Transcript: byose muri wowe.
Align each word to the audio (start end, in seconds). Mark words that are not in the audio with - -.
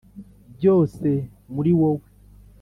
byose 0.57 1.07
muri 1.53 1.71
wowe. 1.79 2.05